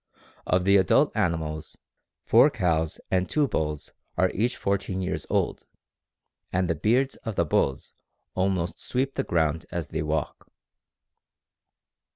[0.47, 1.77] Of the adult animals,
[2.25, 5.67] four cows and two bulls are each fourteen years old,
[6.51, 7.93] "and the beards of the bulls
[8.33, 10.47] almost sweep the ground as they walk."